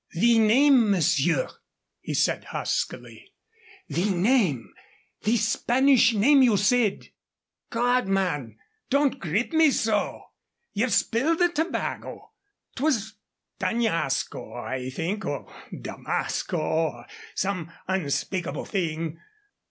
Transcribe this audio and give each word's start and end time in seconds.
"The 0.15 0.39
name, 0.39 0.89
monsieur?" 0.89 1.47
he 1.99 2.15
said, 2.15 2.45
huskily 2.45 3.33
"the 3.87 4.09
name 4.09 4.73
the 5.21 5.37
Spanish 5.37 6.15
name 6.15 6.41
you 6.41 6.57
said?" 6.57 7.09
"Gawd, 7.69 8.07
man, 8.07 8.57
don't 8.89 9.19
grip 9.19 9.53
me 9.53 9.69
so! 9.69 10.23
You've 10.73 10.91
spilled 10.91 11.37
the 11.37 11.49
tobago. 11.49 12.31
'Twas 12.75 13.13
D'Añasco, 13.59 14.53
I 14.53 14.89
think, 14.89 15.23
or 15.23 15.45
Damasco, 15.71 16.57
or 16.57 17.05
some 17.35 17.67
such 17.67 17.75
unspeakable 17.87 18.65
thing." 18.65 19.19